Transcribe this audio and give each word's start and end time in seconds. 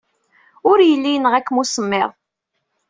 Ur 0.69 0.77
yelli 0.89 1.11
yenɣa-ken 1.13 1.61
usemmiḍ. 1.61 2.11